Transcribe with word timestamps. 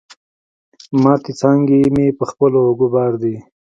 ماتي 1.01 1.31
څانګي 1.39 1.79
مي 1.95 2.07
په 2.17 2.23
خپلو 2.31 2.57
اوږو 2.67 2.87
بار 2.93 3.11
دي 3.21 3.35